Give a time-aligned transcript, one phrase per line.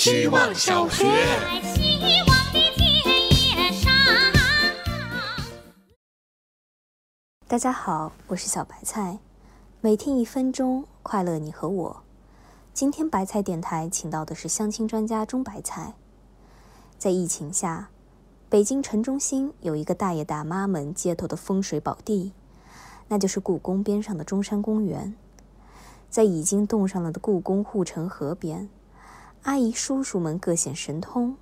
[0.00, 1.04] 希望小学。
[1.04, 3.92] 在希望的田野上。
[7.46, 9.18] 大家好，我是小白菜，
[9.82, 12.02] 每天一分钟，快乐你和我。
[12.72, 15.92] 今天白菜电台请到的是相亲专家钟白菜。
[16.96, 17.90] 在疫情下，
[18.48, 22.32] 北京城中心有一个大爷大妈们街头的风水宝地，
[23.08, 25.14] 那就是故宫边上的中山公园。
[26.08, 28.70] 在已经冻上了的故宫护城河边，
[29.42, 31.36] 阿姨叔叔们各显神通，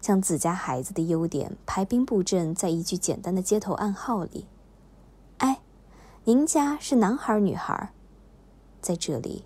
[0.00, 4.46] 将自家孩子的优点排兵布阵在一句简单的街头暗号里。
[5.38, 5.60] 哎，
[6.24, 7.92] 您家是男孩女孩？
[8.80, 9.44] 在这里，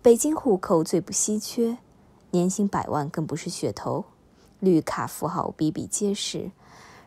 [0.00, 1.76] 北京户口最不稀缺，
[2.30, 4.06] 年薪百万更不是噱头，
[4.60, 6.52] 绿卡富豪比比皆是，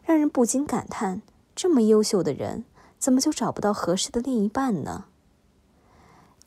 [0.04, 1.24] 让人不禁感叹：
[1.56, 2.66] 这么优秀的人，
[3.00, 5.06] 怎么就找不到合适的另一半呢？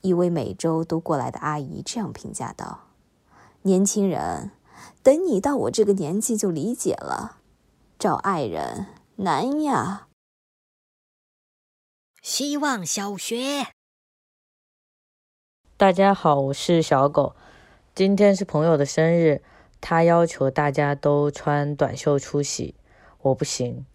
[0.01, 2.79] 一位每周都过来的阿姨这样评价道
[3.65, 4.51] ：“年轻人，
[5.01, 7.37] 等你到我这个年纪就理解了，
[7.97, 10.09] 找爱人难呀。”
[12.21, 13.67] 希望小学。
[15.77, 17.37] 大家好，我是小狗。
[17.95, 19.41] 今天是朋友的生日，
[19.79, 22.75] 他要求大家都穿短袖出席，
[23.21, 23.85] 我不行，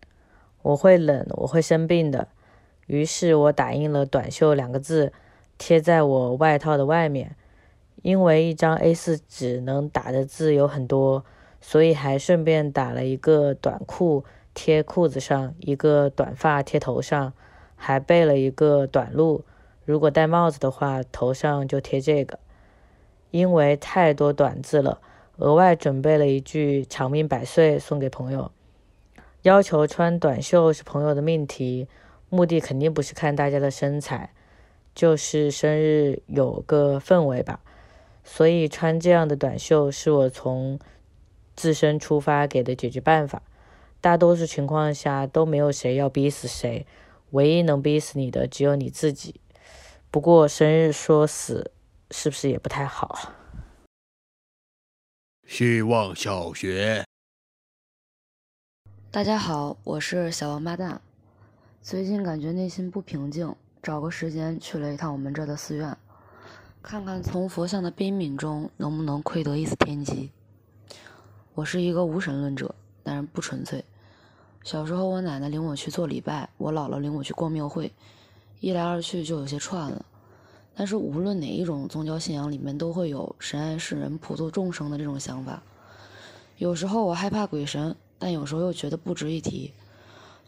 [0.62, 2.28] 我会冷，我会生病的。
[2.86, 5.12] 于是我打印了“短袖”两个字，
[5.58, 7.36] 贴在我外套的外面。
[8.02, 11.24] 因为一张 A4 纸能打的字有很多，
[11.60, 14.24] 所以还顺便打了一个短裤
[14.54, 17.32] 贴裤子上，一个短发贴头上，
[17.76, 19.44] 还备了一个短路。
[19.84, 22.38] 如果戴帽子的话，头上就贴这个。
[23.30, 25.00] 因为太多短字了，
[25.36, 28.50] 额外准备了一句“长命百岁”送给朋友。
[29.42, 31.86] 要求穿短袖是朋友的命题，
[32.30, 34.32] 目的肯定不是看大家的身材，
[34.94, 37.60] 就是生日有个氛围吧。
[38.30, 40.78] 所以穿这样的短袖是我从
[41.56, 43.42] 自身出发给的解决办法。
[44.02, 46.86] 大多数情况下都没有谁要逼死谁，
[47.30, 49.40] 唯一能逼死你的只有你自己。
[50.10, 51.72] 不过生日说死
[52.10, 53.32] 是不是也不太好？
[55.46, 57.04] 希望小学。
[59.10, 61.00] 大家好，我是小王八蛋。
[61.80, 65.96] 最近感觉内心不平静，找个时间去了一趟我们这的寺院，
[66.90, 70.30] 看看从佛像的悲悯中能不能窥得一丝天机。
[71.52, 73.84] 我是一个无神论者，但是不纯粹。
[74.64, 77.92] 小时候我奶奶领我去做礼拜，我姥姥领我去逛庙会，
[78.60, 80.02] 一来二去就有些串了。
[80.74, 85.62] 但是无论哪一种宗教信仰里面都会有神爱世人、普度众生的这种想法。
[86.56, 89.70] 有时候我害怕鬼神，但有时候又觉得不值一提。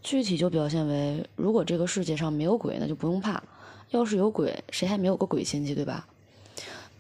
[0.02, 3.42] 具体就表现为，如果这个世界上没有鬼，那就不用怕；
[3.90, 6.08] 要是有鬼，谁还没有个鬼亲戚，对吧？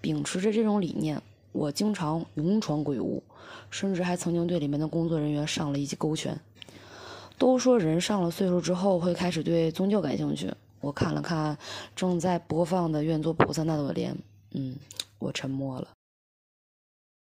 [0.00, 1.20] 秉持着这种理念，
[1.52, 3.22] 我经常勇闯鬼屋，
[3.70, 6.38] 甚至还曾经对里面的工作人员上了一记勾拳。
[7.36, 10.52] 都说人上了岁数之后会开始对宗教感兴趣。
[10.80, 11.56] 我看了看
[11.94, 14.14] 正在播放的《愿做菩萨那朵莲》，
[14.52, 14.76] 嗯，
[15.18, 15.88] 我沉默了。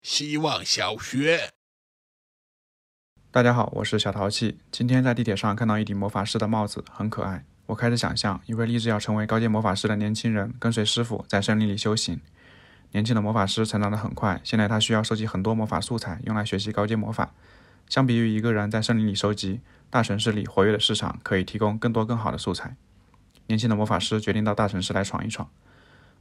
[0.01, 1.51] 希望小学。
[3.31, 4.59] 大家好，我是小淘气。
[4.71, 7.45] 今天在地铁上看到一顶魔法师的帽子，很可爱。
[7.67, 12.19] 我开始想象一位立志要成为高阶魔法师的年轻人，跟随师傅在森林里修行。
[12.91, 17.31] 年轻的魔法师成长得很快，现在他需要收集很多魔法素材，用来学习高阶魔法。
[17.87, 22.75] 相比于一个人在森林里收集，大城市里活跃的市场可以提供更多更好的素材。
[23.47, 25.49] 年轻的魔法师决定到大城市来闯一闯。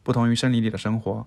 [0.02, 1.26] 不同于森林里的生活，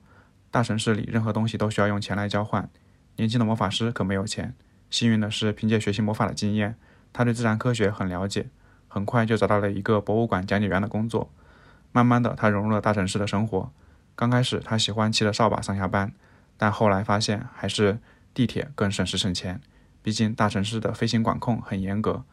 [0.50, 2.70] 大城市里任何东西都需要用钱来交换。
[3.18, 4.54] 年轻的魔法师可没有钱。
[4.90, 6.76] 幸运的是，凭借学习魔法的经验，
[7.14, 8.50] 他对自然科学很了解，
[8.88, 11.32] 很快就找到了一个博物馆讲解员的工作。
[11.92, 13.72] 慢慢的，他融入了大城市的生活。
[14.16, 16.14] 刚开始，他喜欢骑着扫把上下班，
[16.58, 18.00] 但后来发现还是
[18.34, 19.62] 地铁更省时省钱。
[20.04, 22.24] 毕竟大城市的飞行管控很严格。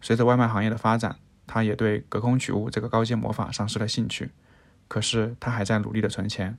[0.00, 4.30] 随着外卖行业的发展，他也对隔空取物这个高阶魔法丧失了兴趣。
[4.88, 6.58] 可是他还在努力的存钱。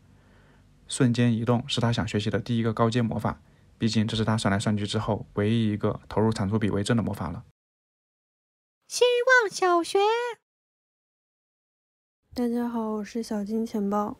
[0.88, 3.40] 瞬间移动是他想学习的第一个高阶魔法。
[3.78, 7.46] 毕竟这是他算来算去之后唯一一个投入产出比为正的魔法了。
[8.88, 9.06] 希
[9.44, 10.00] 望小学。
[12.34, 14.18] 大家好，我是小金钱包。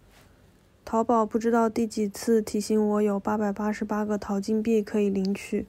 [0.92, 5.68] 淘宝不知道第几次提醒我有八百八十八个淘金币可以领取。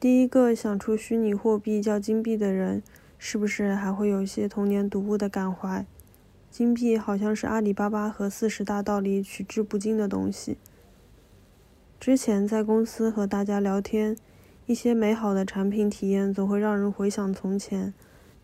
[0.00, 2.82] 第一个想出虚拟货币叫金币的人，
[3.16, 5.86] 是不是还会有一些童年读物的感怀？
[6.50, 10.58] 金币好像是阿里巴巴和四十大盗里取之不尽的东西。
[12.00, 14.16] 之前在公司和大家聊天，
[14.66, 17.94] 一些美好的产品体验总会让人回想从前，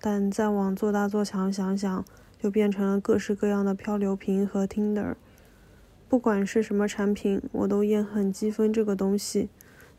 [0.00, 2.04] 但再往做大做强想想，
[2.40, 5.16] 就变成了各式各样的漂流瓶和 Tinder。
[6.08, 9.48] 不管是什么产品，我都厌恨积分这个东西。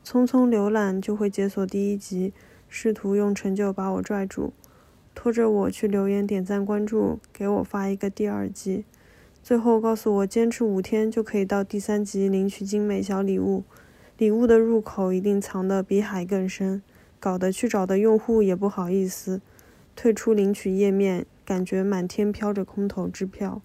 [0.06, 2.32] 匆匆浏览就会解锁第一集，
[2.70, 4.54] 试图用成就把我拽住，
[5.14, 8.86] 拖着我去留言、点赞、关注，给我发一个第二季，
[9.44, 13.66] 最后告诉我坚持五天就可以到第三集领取精美小礼物，
[14.18, 16.82] 礼物的入口一定藏得比海更深，
[17.20, 19.42] 搞得去找的用户也不好意思，
[19.94, 23.62] 退出领取页面，感觉满天飘着空头支票。